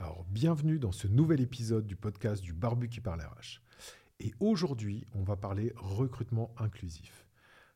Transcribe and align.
Alors, 0.00 0.24
bienvenue 0.30 0.78
dans 0.78 0.92
ce 0.92 1.08
nouvel 1.08 1.42
épisode 1.42 1.86
du 1.86 1.94
podcast 1.94 2.42
du 2.42 2.54
Barbu 2.54 2.88
qui 2.88 3.02
parle 3.02 3.20
RH. 3.20 3.60
Et 4.18 4.32
aujourd'hui, 4.40 5.04
on 5.12 5.22
va 5.22 5.36
parler 5.36 5.74
recrutement 5.76 6.54
inclusif. 6.56 7.28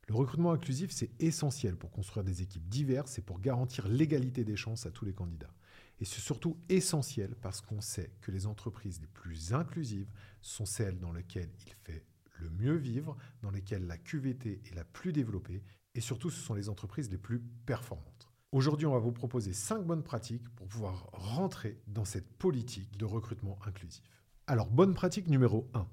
Le 0.09 0.15
recrutement 0.15 0.53
inclusif, 0.53 0.91
c'est 0.91 1.11
essentiel 1.21 1.77
pour 1.77 1.91
construire 1.91 2.25
des 2.25 2.41
équipes 2.41 2.67
diverses 2.67 3.19
et 3.19 3.23
pour 3.23 3.41
garantir 3.41 3.89
l'égalité 3.89 4.43
des 4.43 4.57
chances 4.57 4.87
à 4.87 4.91
tous 4.91 5.05
les 5.05 5.13
candidats. 5.13 5.53
Et 6.01 6.07
c'est 6.07 6.23
surtout 6.23 6.57
essentiel 6.71 7.37
parce 7.43 7.61
qu'on 7.61 7.83
sait 7.83 8.15
que 8.23 8.31
les 8.31 8.47
entreprises 8.47 9.03
les 9.03 9.07
plus 9.07 9.53
inclusives 9.53 10.11
sont 10.41 10.65
celles 10.65 11.01
dans 11.01 11.13
lesquelles 11.13 11.53
il 11.67 11.75
fait 11.85 12.07
le 12.39 12.49
mieux 12.49 12.77
vivre, 12.77 13.19
dans 13.43 13.51
lesquelles 13.51 13.87
la 13.87 13.99
QVT 13.99 14.63
est 14.65 14.75
la 14.75 14.85
plus 14.85 15.13
développée, 15.13 15.63
et 15.95 16.01
surtout 16.01 16.31
ce 16.31 16.41
sont 16.41 16.55
les 16.55 16.71
entreprises 16.71 17.11
les 17.11 17.19
plus 17.19 17.41
performantes. 17.67 18.24
Aujourd'hui, 18.55 18.87
on 18.87 18.93
va 18.93 19.01
vous 19.01 19.11
proposer 19.11 19.53
5 19.53 19.85
bonnes 19.85 20.05
pratiques 20.05 20.49
pour 20.51 20.69
pouvoir 20.69 21.09
rentrer 21.13 21.83
dans 21.89 22.05
cette 22.05 22.33
politique 22.39 22.97
de 22.97 23.05
recrutement 23.05 23.59
inclusif. 23.67 24.23
Alors, 24.47 24.71
bonne 24.71 24.95
pratique 24.95 25.27
numéro 25.27 25.69
1. 25.75 25.89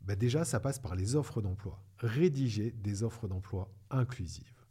Ben 0.00 0.18
déjà, 0.18 0.44
ça 0.44 0.58
passe 0.58 0.80
par 0.80 0.96
les 0.96 1.14
offres 1.14 1.40
d'emploi. 1.40 1.80
Rédiger 1.98 2.72
des 2.72 3.04
offres 3.04 3.28
d'emploi 3.28 3.72
inclusives. 3.90 4.66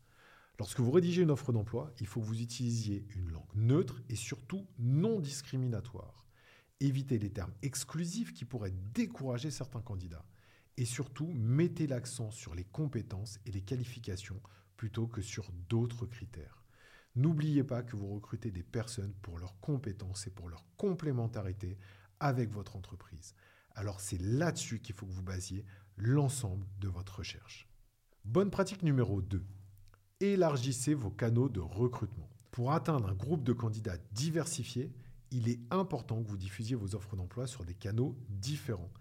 Lorsque 0.58 0.82
vous 0.82 0.92
rédigez 0.92 1.22
une 1.22 1.32
offre 1.32 1.54
d'emploi, 1.54 1.94
il 2.02 2.08
faut 2.08 2.20
que 2.20 2.26
vous 2.26 2.42
utilisiez 2.42 3.08
une 3.16 3.32
langue 3.32 3.56
neutre 3.56 4.02
et 4.10 4.18
surtout 4.18 4.68
non 4.78 5.22
discriminatoire. 5.22 6.26
Évitez 6.82 7.20
les 7.20 7.32
termes 7.32 7.54
exclusifs 7.62 8.34
qui 8.34 8.44
pourraient 8.44 8.76
décourager 8.94 9.50
certains 9.50 9.82
candidats. 9.82 10.26
Et 10.76 10.84
surtout, 10.84 11.32
mettez 11.34 11.88
l'accent 11.88 12.32
sur 12.32 12.54
les 12.54 12.66
compétences 12.66 13.40
et 13.46 13.52
les 13.52 13.62
qualifications 13.62 14.42
plutôt 14.76 15.08
que 15.08 15.22
sur 15.22 15.50
d'autres 15.70 16.06
critères. 16.06 16.59
N'oubliez 17.16 17.64
pas 17.64 17.84
que 17.84 17.96
vous 17.96 18.14
recrutez 18.14 18.52
des 18.52 18.64
personnes 18.64 19.14
pour 19.22 19.40
leurs 19.40 19.60
compétences 19.60 20.28
et 20.28 20.32
pour 20.32 20.50
leur 20.50 20.66
complémentarité 20.78 21.78
avec 22.20 22.52
votre 22.52 22.76
entreprise. 22.76 23.34
Alors 23.76 24.00
c'est 24.00 24.22
là-dessus 24.22 24.80
qu'il 24.80 24.96
faut 24.96 25.06
que 25.06 25.12
vous 25.12 25.24
basiez 25.24 25.66
l'ensemble 25.98 26.66
de 26.80 26.88
votre 26.88 27.20
recherche. 27.20 27.68
Bonne 28.26 28.52
pratique 28.52 28.84
numéro 28.84 29.22
2. 29.22 29.44
Élargissez 30.20 30.94
vos 30.94 31.12
canaux 31.12 31.50
de 31.50 31.60
recrutement. 31.60 32.30
Pour 32.52 32.74
atteindre 32.74 33.10
un 33.10 33.16
groupe 33.16 33.44
de 33.44 33.54
candidats 33.54 33.98
diversifiés, 34.12 34.92
il 35.32 35.48
est 35.48 35.60
important 35.72 36.22
que 36.22 36.28
vous 36.28 36.38
diffusiez 36.38 36.76
vos 36.76 36.96
offres 36.96 37.16
d'emploi 37.16 37.48
sur 37.48 37.64
des 37.64 37.76
canaux 37.76 38.18
différents. 38.28 38.92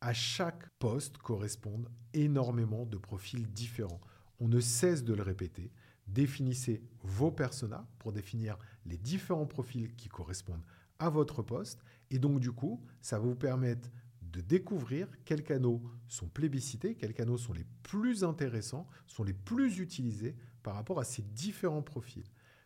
À 0.00 0.12
chaque 0.12 0.68
poste 0.78 1.18
correspondent 1.18 1.88
énormément 2.12 2.86
de 2.86 2.96
profils 2.96 3.46
différents. 3.52 4.00
On 4.40 4.48
ne 4.48 4.60
cesse 4.60 5.04
de 5.04 5.14
le 5.14 5.22
répéter 5.22 5.70
définissez 6.06 6.82
vos 7.02 7.30
personas 7.30 7.86
pour 7.98 8.12
définir 8.12 8.58
les 8.86 8.96
différents 8.96 9.46
profils 9.46 9.94
qui 9.96 10.08
correspondent 10.08 10.64
à 10.98 11.10
votre 11.10 11.42
poste. 11.42 11.82
Et 12.10 12.18
donc, 12.18 12.40
du 12.40 12.52
coup, 12.52 12.82
ça 13.00 13.18
va 13.18 13.26
vous 13.26 13.34
permettre 13.34 13.90
de 14.22 14.40
découvrir 14.40 15.08
quels 15.24 15.44
canaux 15.44 15.82
sont 16.08 16.26
plébiscités, 16.26 16.96
quels 16.96 17.14
canaux 17.14 17.38
sont 17.38 17.52
les 17.52 17.66
plus 17.82 18.24
intéressants, 18.24 18.88
sont 19.06 19.22
les 19.22 19.32
plus 19.32 19.78
utilisés 19.78 20.34
par 20.62 20.74
rapport 20.74 20.98
à 20.98 21.04
ces 21.04 21.22
différents 21.22 21.82
profils. 21.82 22.24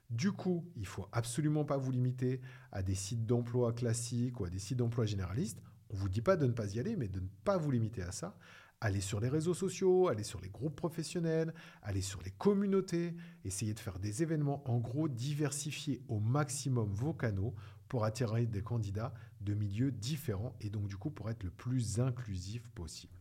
Du 0.09 0.33
coup, 0.33 0.65
il 0.77 0.87
faut 0.87 1.07
absolument 1.13 1.67
pas 1.67 1.77
vous 1.77 1.91
limiter 1.91 2.41
à 2.73 2.83
des 2.83 2.95
sites 2.95 3.27
d'emploi 3.27 3.75
classiques 3.75 4.41
ou 4.41 4.45
à 4.45 4.51
des 4.51 4.59
sites 4.59 4.79
d'emploi 4.79 5.05
généralistes. 5.05 5.61
On 5.91 5.95
ne 5.97 6.01
vous 6.01 6.09
dit 6.09 6.23
pas 6.23 6.37
de 6.37 6.47
ne 6.47 6.53
pas 6.53 6.75
y 6.75 6.81
aller, 6.81 6.97
mais 6.97 7.09
de 7.09 7.21
ne 7.21 7.29
pas 7.45 7.59
vous 7.59 7.71
limiter 7.71 8.03
à 8.03 8.13
ça. 8.13 8.37
Allez 8.81 9.01
sur 9.01 9.19
les 9.19 9.29
réseaux 9.29 9.55
sociaux, 9.55 10.07
allez 10.07 10.23
sur 10.23 10.41
les 10.41 10.51
groupes 10.51 10.77
professionnels, 10.77 11.53
allez 11.83 12.01
sur 12.01 12.23
les 12.23 12.31
communautés, 12.31 13.17
essayez 13.45 13.75
de 13.75 13.81
faire 13.81 13.99
des 13.99 14.23
événements, 14.23 14.63
en 14.71 14.79
gros, 14.79 15.09
diversifier 15.09 16.01
au 16.07 16.21
maximum 16.21 16.95
vos 16.95 17.13
canaux 17.13 17.55
pour 17.89 18.05
attirer 18.05 18.47
des 18.47 18.63
candidats 18.63 19.13
de 19.41 19.55
milieux 19.55 19.91
différents 19.91 20.55
et 20.61 20.71
donc 20.71 20.87
du 20.87 20.97
coup 20.97 21.11
pour 21.11 21.29
être 21.29 21.43
le 21.43 21.51
plus 21.51 21.99
inclusif 21.99 22.69
possible. 22.71 23.19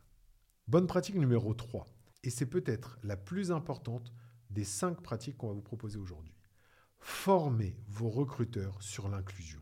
Bonne 0.68 0.86
pratique 0.86 1.16
numéro 1.16 1.56
3, 1.56 1.88
et 2.24 2.30
c'est 2.30 2.46
peut-être 2.46 3.00
la 3.02 3.18
plus 3.18 3.52
importante 3.52 4.14
des 4.52 4.64
cinq 4.64 5.02
pratiques 5.02 5.38
qu'on 5.38 5.48
va 5.48 5.54
vous 5.54 5.62
proposer 5.62 5.98
aujourd'hui. 5.98 6.36
Formez 7.00 7.76
vos 7.88 8.10
recruteurs 8.10 8.82
sur 8.84 9.08
l'inclusion. 9.10 9.62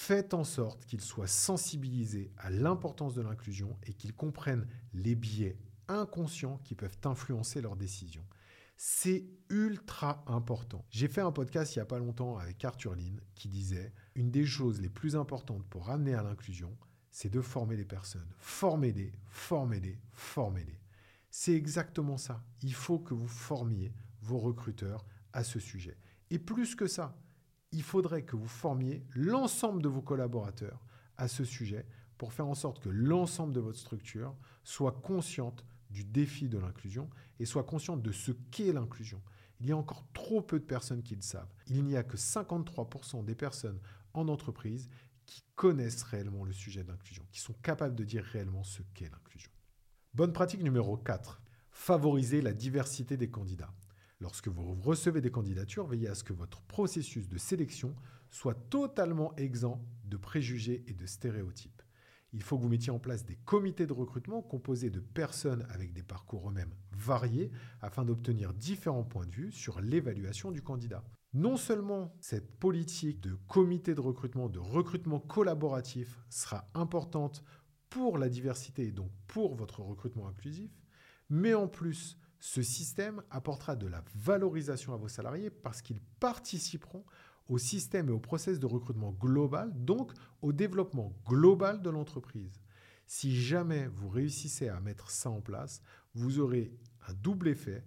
Faites 0.00 0.32
en 0.32 0.44
sorte 0.44 0.86
qu'ils 0.86 1.00
soient 1.00 1.26
sensibilisés 1.26 2.30
à 2.38 2.50
l'importance 2.50 3.14
de 3.14 3.20
l'inclusion 3.20 3.76
et 3.82 3.92
qu'ils 3.92 4.14
comprennent 4.14 4.66
les 4.94 5.16
biais 5.16 5.58
inconscients 5.88 6.60
qui 6.62 6.76
peuvent 6.76 6.96
influencer 7.04 7.60
leurs 7.60 7.74
décisions. 7.74 8.24
C'est 8.76 9.26
ultra 9.50 10.22
important. 10.28 10.86
J'ai 10.90 11.08
fait 11.08 11.20
un 11.20 11.32
podcast 11.32 11.74
il 11.74 11.80
n'y 11.80 11.82
a 11.82 11.86
pas 11.86 11.98
longtemps 11.98 12.38
avec 12.38 12.64
Arthur 12.64 12.94
Lynn 12.94 13.20
qui 13.34 13.48
disait 13.48 13.92
une 14.14 14.30
des 14.30 14.46
choses 14.46 14.80
les 14.80 14.88
plus 14.88 15.16
importantes 15.16 15.66
pour 15.68 15.86
ramener 15.86 16.14
à 16.14 16.22
l'inclusion, 16.22 16.74
c'est 17.10 17.28
de 17.28 17.40
former 17.40 17.76
les 17.76 17.84
personnes. 17.84 18.30
Formez-les, 18.38 19.12
formez-les, 19.26 19.98
formez-les. 20.12 20.80
C'est 21.28 21.54
exactement 21.54 22.18
ça. 22.18 22.44
Il 22.62 22.72
faut 22.72 23.00
que 23.00 23.14
vous 23.14 23.26
formiez 23.26 23.92
vos 24.22 24.38
recruteurs 24.38 25.04
à 25.32 25.42
ce 25.42 25.58
sujet. 25.58 25.98
Et 26.30 26.38
plus 26.38 26.76
que 26.76 26.86
ça, 26.86 27.18
il 27.72 27.82
faudrait 27.82 28.24
que 28.24 28.36
vous 28.36 28.48
formiez 28.48 29.04
l'ensemble 29.14 29.82
de 29.82 29.88
vos 29.88 30.02
collaborateurs 30.02 30.84
à 31.16 31.28
ce 31.28 31.44
sujet 31.44 31.86
pour 32.16 32.32
faire 32.32 32.46
en 32.46 32.54
sorte 32.54 32.80
que 32.80 32.88
l'ensemble 32.88 33.52
de 33.52 33.60
votre 33.60 33.78
structure 33.78 34.34
soit 34.64 35.00
consciente 35.00 35.64
du 35.90 36.04
défi 36.04 36.48
de 36.48 36.58
l'inclusion 36.58 37.08
et 37.38 37.46
soit 37.46 37.64
consciente 37.64 38.02
de 38.02 38.12
ce 38.12 38.32
qu'est 38.50 38.72
l'inclusion. 38.72 39.22
Il 39.60 39.66
y 39.66 39.72
a 39.72 39.76
encore 39.76 40.04
trop 40.12 40.42
peu 40.42 40.58
de 40.58 40.64
personnes 40.64 41.02
qui 41.02 41.14
le 41.14 41.22
savent. 41.22 41.52
Il 41.66 41.84
n'y 41.84 41.96
a 41.96 42.02
que 42.02 42.16
53% 42.16 43.24
des 43.24 43.34
personnes 43.34 43.80
en 44.14 44.28
entreprise 44.28 44.88
qui 45.26 45.42
connaissent 45.56 46.02
réellement 46.02 46.44
le 46.44 46.52
sujet 46.52 46.82
de 46.84 46.88
l'inclusion, 46.88 47.24
qui 47.30 47.40
sont 47.40 47.54
capables 47.62 47.94
de 47.94 48.04
dire 48.04 48.24
réellement 48.24 48.64
ce 48.64 48.82
qu'est 48.94 49.10
l'inclusion. 49.10 49.50
Bonne 50.14 50.32
pratique 50.32 50.62
numéro 50.62 50.96
4. 50.96 51.40
Favoriser 51.70 52.40
la 52.40 52.52
diversité 52.52 53.16
des 53.16 53.30
candidats. 53.30 53.72
Lorsque 54.20 54.48
vous 54.48 54.74
recevez 54.74 55.20
des 55.20 55.30
candidatures, 55.30 55.86
veillez 55.86 56.08
à 56.08 56.14
ce 56.14 56.24
que 56.24 56.32
votre 56.32 56.60
processus 56.62 57.28
de 57.28 57.38
sélection 57.38 57.94
soit 58.30 58.54
totalement 58.68 59.34
exempt 59.36 59.80
de 60.04 60.16
préjugés 60.16 60.84
et 60.88 60.92
de 60.92 61.06
stéréotypes. 61.06 61.82
Il 62.32 62.42
faut 62.42 62.58
que 62.58 62.62
vous 62.62 62.68
mettiez 62.68 62.92
en 62.92 62.98
place 62.98 63.24
des 63.24 63.36
comités 63.36 63.86
de 63.86 63.92
recrutement 63.92 64.42
composés 64.42 64.90
de 64.90 65.00
personnes 65.00 65.66
avec 65.70 65.92
des 65.92 66.02
parcours 66.02 66.50
eux-mêmes 66.50 66.74
variés 66.92 67.50
afin 67.80 68.04
d'obtenir 68.04 68.52
différents 68.52 69.04
points 69.04 69.26
de 69.26 69.34
vue 69.34 69.52
sur 69.52 69.80
l'évaluation 69.80 70.50
du 70.50 70.62
candidat. 70.62 71.04
Non 71.32 71.56
seulement 71.56 72.14
cette 72.20 72.58
politique 72.58 73.20
de 73.20 73.34
comité 73.46 73.94
de 73.94 74.00
recrutement, 74.00 74.48
de 74.48 74.58
recrutement 74.58 75.20
collaboratif 75.20 76.18
sera 76.28 76.68
importante 76.74 77.44
pour 77.88 78.18
la 78.18 78.28
diversité 78.28 78.88
et 78.88 78.92
donc 78.92 79.10
pour 79.26 79.54
votre 79.54 79.80
recrutement 79.80 80.28
inclusif, 80.28 80.70
mais 81.30 81.54
en 81.54 81.68
plus, 81.68 82.18
ce 82.40 82.62
système 82.62 83.22
apportera 83.30 83.76
de 83.76 83.86
la 83.86 84.04
valorisation 84.14 84.94
à 84.94 84.96
vos 84.96 85.08
salariés 85.08 85.50
parce 85.50 85.82
qu'ils 85.82 86.00
participeront 86.20 87.04
au 87.48 87.58
système 87.58 88.08
et 88.08 88.12
au 88.12 88.20
process 88.20 88.58
de 88.58 88.66
recrutement 88.66 89.12
global, 89.12 89.72
donc 89.74 90.12
au 90.42 90.52
développement 90.52 91.12
global 91.26 91.82
de 91.82 91.90
l'entreprise. 91.90 92.60
Si 93.06 93.34
jamais 93.34 93.86
vous 93.86 94.08
réussissez 94.08 94.68
à 94.68 94.80
mettre 94.80 95.10
ça 95.10 95.30
en 95.30 95.40
place, 95.40 95.82
vous 96.14 96.40
aurez 96.40 96.70
un 97.08 97.14
double 97.14 97.48
effet, 97.48 97.84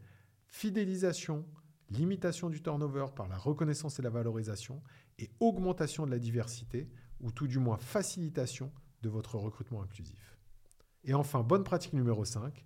fidélisation, 0.48 1.46
limitation 1.92 2.50
du 2.50 2.62
turnover 2.62 3.08
par 3.16 3.28
la 3.28 3.38
reconnaissance 3.38 4.00
et 4.00 4.02
la 4.02 4.10
valorisation, 4.10 4.82
et 5.20 5.30
augmentation 5.40 6.06
de 6.06 6.12
la 6.12 6.20
diversité, 6.20 6.90
ou 7.20 7.32
tout 7.32 7.48
du 7.48 7.60
moins 7.60 7.78
facilitation 7.78 8.72
de 9.04 9.10
votre 9.10 9.36
recrutement 9.36 9.84
inclusif. 9.84 10.40
Et 11.04 11.14
enfin, 11.14 11.44
bonne 11.44 11.64
pratique 11.64 11.94
numéro 11.94 12.26
5, 12.26 12.66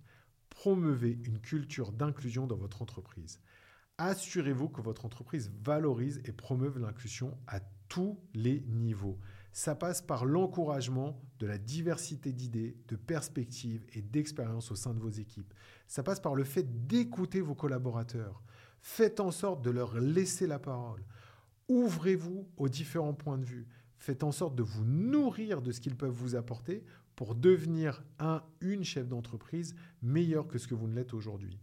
promeuvez 0.56 1.18
une 1.24 1.38
culture 1.38 1.92
d'inclusion 1.92 2.46
dans 2.46 2.56
votre 2.56 2.80
entreprise. 2.80 3.40
Assurez-vous 3.98 4.70
que 4.70 4.80
votre 4.80 5.04
entreprise 5.04 5.52
valorise 5.62 6.22
et 6.24 6.32
promeuve 6.32 6.78
l'inclusion 6.78 7.36
à 7.46 7.60
tous 7.88 8.18
les 8.32 8.62
niveaux. 8.62 9.18
Ça 9.52 9.74
passe 9.74 10.00
par 10.00 10.24
l'encouragement 10.24 11.20
de 11.38 11.46
la 11.46 11.58
diversité 11.58 12.32
d'idées, 12.32 12.74
de 12.88 12.96
perspectives 12.96 13.84
et 13.92 14.00
d'expériences 14.00 14.70
au 14.70 14.76
sein 14.76 14.94
de 14.94 14.98
vos 14.98 15.10
équipes. 15.10 15.52
Ça 15.88 16.02
passe 16.02 16.20
par 16.20 16.34
le 16.34 16.44
fait 16.44 16.86
d'écouter 16.86 17.42
vos 17.42 17.54
collaborateurs. 17.54 18.42
Faites 18.80 19.20
en 19.20 19.30
sorte 19.30 19.62
de 19.62 19.70
leur 19.70 20.00
laisser 20.00 20.46
la 20.46 20.58
parole. 20.58 21.04
Ouvrez-vous 21.68 22.48
aux 22.56 22.68
différents 22.68 23.14
points 23.14 23.38
de 23.38 23.44
vue. 23.44 23.68
Faites 23.98 24.24
en 24.24 24.32
sorte 24.32 24.54
de 24.54 24.62
vous 24.62 24.84
nourrir 24.84 25.62
de 25.62 25.72
ce 25.72 25.80
qu'ils 25.80 25.96
peuvent 25.96 26.10
vous 26.10 26.36
apporter 26.36 26.84
pour 27.14 27.34
devenir 27.34 28.02
un, 28.18 28.42
une 28.60 28.84
chef 28.84 29.08
d'entreprise 29.08 29.74
meilleur 30.02 30.46
que 30.46 30.58
ce 30.58 30.68
que 30.68 30.74
vous 30.74 30.86
ne 30.86 30.94
l'êtes 30.94 31.14
aujourd'hui. 31.14 31.58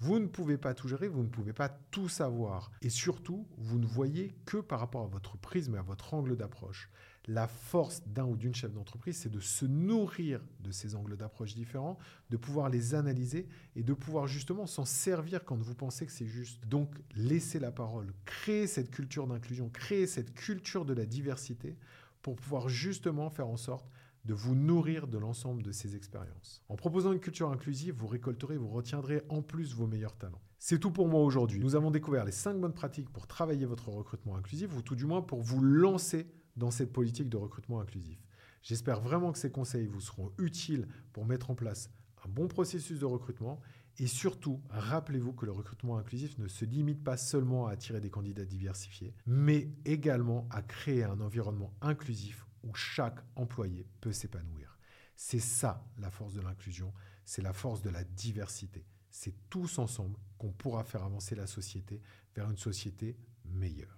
Vous 0.00 0.20
ne 0.20 0.26
pouvez 0.26 0.58
pas 0.58 0.74
tout 0.74 0.86
gérer, 0.86 1.08
vous 1.08 1.24
ne 1.24 1.28
pouvez 1.28 1.52
pas 1.52 1.68
tout 1.68 2.08
savoir. 2.08 2.70
Et 2.82 2.90
surtout, 2.90 3.48
vous 3.56 3.78
ne 3.78 3.86
voyez 3.86 4.32
que 4.44 4.58
par 4.58 4.78
rapport 4.78 5.02
à 5.02 5.08
votre 5.08 5.36
prisme 5.36 5.74
et 5.74 5.78
à 5.78 5.82
votre 5.82 6.14
angle 6.14 6.36
d'approche. 6.36 6.88
La 7.28 7.46
force 7.46 8.02
d'un 8.06 8.24
ou 8.24 8.36
d'une 8.36 8.54
chef 8.54 8.72
d'entreprise, 8.72 9.18
c'est 9.18 9.28
de 9.28 9.38
se 9.38 9.66
nourrir 9.66 10.40
de 10.60 10.72
ces 10.72 10.94
angles 10.94 11.18
d'approche 11.18 11.54
différents, 11.54 11.98
de 12.30 12.38
pouvoir 12.38 12.70
les 12.70 12.94
analyser 12.94 13.46
et 13.76 13.82
de 13.82 13.92
pouvoir 13.92 14.26
justement 14.26 14.66
s'en 14.66 14.86
servir 14.86 15.44
quand 15.44 15.62
vous 15.62 15.74
pensez 15.74 16.06
que 16.06 16.12
c'est 16.12 16.26
juste. 16.26 16.66
Donc, 16.66 16.90
laissez 17.14 17.58
la 17.58 17.70
parole, 17.70 18.14
créer 18.24 18.66
cette 18.66 18.90
culture 18.90 19.26
d'inclusion, 19.26 19.68
créer 19.68 20.06
cette 20.06 20.32
culture 20.32 20.86
de 20.86 20.94
la 20.94 21.04
diversité 21.04 21.76
pour 22.22 22.34
pouvoir 22.34 22.70
justement 22.70 23.28
faire 23.28 23.48
en 23.48 23.58
sorte 23.58 23.90
de 24.24 24.32
vous 24.32 24.54
nourrir 24.54 25.06
de 25.06 25.18
l'ensemble 25.18 25.62
de 25.62 25.72
ces 25.72 25.96
expériences. 25.96 26.62
En 26.70 26.76
proposant 26.76 27.12
une 27.12 27.20
culture 27.20 27.50
inclusive, 27.50 27.94
vous 27.94 28.06
récolterez, 28.06 28.56
vous 28.56 28.68
retiendrez 28.68 29.22
en 29.28 29.42
plus 29.42 29.74
vos 29.74 29.86
meilleurs 29.86 30.16
talents. 30.16 30.40
C'est 30.58 30.78
tout 30.78 30.90
pour 30.90 31.08
moi 31.08 31.22
aujourd'hui. 31.22 31.60
Nous 31.60 31.76
avons 31.76 31.90
découvert 31.90 32.24
les 32.24 32.32
5 32.32 32.58
bonnes 32.58 32.72
pratiques 32.72 33.10
pour 33.10 33.26
travailler 33.26 33.66
votre 33.66 33.90
recrutement 33.90 34.36
inclusif, 34.36 34.74
ou 34.74 34.82
tout 34.82 34.96
du 34.96 35.04
moins 35.04 35.20
pour 35.20 35.42
vous 35.42 35.60
lancer 35.60 36.26
dans 36.58 36.70
cette 36.70 36.92
politique 36.92 37.28
de 37.28 37.36
recrutement 37.36 37.80
inclusif. 37.80 38.18
J'espère 38.62 39.00
vraiment 39.00 39.32
que 39.32 39.38
ces 39.38 39.50
conseils 39.50 39.86
vous 39.86 40.00
seront 40.00 40.32
utiles 40.38 40.86
pour 41.12 41.24
mettre 41.24 41.50
en 41.50 41.54
place 41.54 41.90
un 42.24 42.28
bon 42.28 42.48
processus 42.48 42.98
de 42.98 43.04
recrutement 43.04 43.60
et 44.00 44.06
surtout, 44.06 44.62
rappelez-vous 44.70 45.32
que 45.32 45.44
le 45.44 45.52
recrutement 45.52 45.96
inclusif 45.98 46.38
ne 46.38 46.46
se 46.46 46.64
limite 46.64 47.02
pas 47.02 47.16
seulement 47.16 47.66
à 47.66 47.72
attirer 47.72 48.00
des 48.00 48.10
candidats 48.10 48.44
diversifiés, 48.44 49.12
mais 49.26 49.70
également 49.84 50.46
à 50.50 50.62
créer 50.62 51.02
un 51.02 51.20
environnement 51.20 51.74
inclusif 51.80 52.46
où 52.62 52.74
chaque 52.74 53.18
employé 53.34 53.86
peut 54.00 54.12
s'épanouir. 54.12 54.78
C'est 55.16 55.40
ça 55.40 55.84
la 55.98 56.10
force 56.10 56.34
de 56.34 56.40
l'inclusion, 56.40 56.92
c'est 57.24 57.42
la 57.42 57.52
force 57.52 57.82
de 57.82 57.90
la 57.90 58.04
diversité. 58.04 58.86
C'est 59.10 59.34
tous 59.50 59.80
ensemble 59.80 60.16
qu'on 60.38 60.52
pourra 60.52 60.84
faire 60.84 61.02
avancer 61.02 61.34
la 61.34 61.48
société 61.48 62.00
vers 62.36 62.48
une 62.48 62.56
société 62.56 63.16
meilleure. 63.44 63.97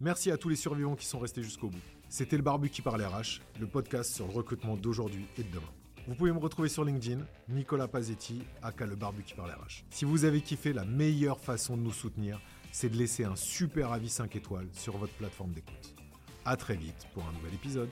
Merci 0.00 0.30
à 0.30 0.36
tous 0.36 0.50
les 0.50 0.56
survivants 0.56 0.94
qui 0.94 1.06
sont 1.06 1.18
restés 1.18 1.42
jusqu'au 1.42 1.68
bout. 1.68 1.80
C'était 2.10 2.36
le 2.36 2.42
Barbu 2.42 2.68
qui 2.68 2.82
parle 2.82 3.02
RH, 3.02 3.40
le 3.58 3.66
podcast 3.66 4.14
sur 4.14 4.26
le 4.26 4.32
recrutement 4.34 4.76
d'aujourd'hui 4.76 5.24
et 5.38 5.42
de 5.42 5.48
demain. 5.48 5.72
Vous 6.06 6.14
pouvez 6.14 6.32
me 6.32 6.38
retrouver 6.38 6.68
sur 6.68 6.84
LinkedIn, 6.84 7.24
Nicolas 7.48 7.88
Pazetti, 7.88 8.42
aka 8.62 8.84
le 8.84 8.94
Barbu 8.94 9.22
qui 9.22 9.32
parle 9.32 9.52
RH. 9.52 9.84
Si 9.88 10.04
vous 10.04 10.26
avez 10.26 10.42
kiffé, 10.42 10.74
la 10.74 10.84
meilleure 10.84 11.40
façon 11.40 11.78
de 11.78 11.82
nous 11.82 11.92
soutenir, 11.92 12.42
c'est 12.72 12.90
de 12.90 12.96
laisser 12.96 13.24
un 13.24 13.36
super 13.36 13.90
avis 13.90 14.10
5 14.10 14.36
étoiles 14.36 14.68
sur 14.72 14.98
votre 14.98 15.14
plateforme 15.14 15.52
d'écoute. 15.52 15.94
À 16.44 16.58
très 16.58 16.76
vite 16.76 17.08
pour 17.14 17.26
un 17.26 17.32
nouvel 17.32 17.54
épisode. 17.54 17.88